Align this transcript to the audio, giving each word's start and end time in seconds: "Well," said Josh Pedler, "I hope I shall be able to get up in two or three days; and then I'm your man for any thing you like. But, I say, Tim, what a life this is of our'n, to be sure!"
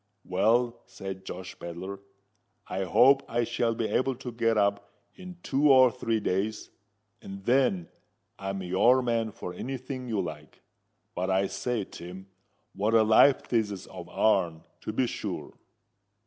"Well," 0.25 0.81
said 0.87 1.25
Josh 1.25 1.59
Pedler, 1.59 1.99
"I 2.67 2.85
hope 2.85 3.21
I 3.29 3.43
shall 3.43 3.75
be 3.75 3.85
able 3.87 4.15
to 4.15 4.31
get 4.31 4.57
up 4.57 4.89
in 5.13 5.37
two 5.43 5.71
or 5.71 5.91
three 5.91 6.19
days; 6.19 6.71
and 7.21 7.45
then 7.45 7.87
I'm 8.39 8.63
your 8.63 9.03
man 9.03 9.29
for 9.31 9.53
any 9.53 9.77
thing 9.77 10.07
you 10.07 10.19
like. 10.19 10.63
But, 11.13 11.29
I 11.29 11.45
say, 11.45 11.83
Tim, 11.83 12.25
what 12.73 12.95
a 12.95 13.03
life 13.03 13.47
this 13.47 13.69
is 13.69 13.85
of 13.85 14.09
our'n, 14.09 14.63
to 14.79 14.91
be 14.91 15.05
sure!" 15.05 15.53